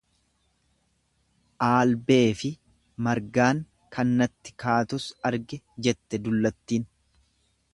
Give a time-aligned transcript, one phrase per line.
[1.65, 2.51] Aalbeefi
[3.09, 3.59] margaan
[3.97, 6.89] kan natti kaatus arge jette dullattin.